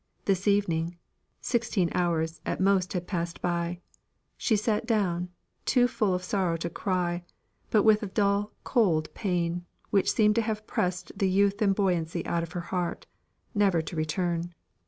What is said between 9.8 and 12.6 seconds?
which seemed to have pressed the youth and buoyancy out of